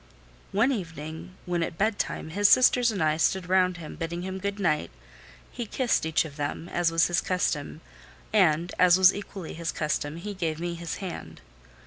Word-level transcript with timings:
One 0.51 0.71
evening 0.71 1.35
when, 1.45 1.61
at 1.61 1.77
bedtime, 1.77 2.31
his 2.31 2.49
sisters 2.49 2.89
and 2.91 3.03
I 3.03 3.17
stood 3.17 3.47
round 3.47 3.77
him, 3.77 3.95
bidding 3.95 4.23
him 4.23 4.39
good 4.39 4.59
night, 4.59 4.89
he 5.51 5.67
kissed 5.67 6.07
each 6.07 6.25
of 6.25 6.37
them, 6.37 6.67
as 6.69 6.91
was 6.91 7.05
his 7.05 7.21
custom; 7.21 7.81
and, 8.33 8.73
as 8.79 8.97
was 8.97 9.13
equally 9.13 9.53
his 9.53 9.71
custom, 9.71 10.17
he 10.17 10.33
gave 10.33 10.59
me 10.59 10.73
his 10.73 10.95
hand. 11.05 11.41